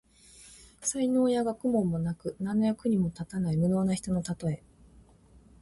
[0.81, 4.63] 才能や学問もなく、何の役にも立たない無能な人のたとえ。